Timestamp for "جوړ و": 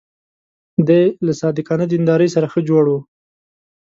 2.69-2.93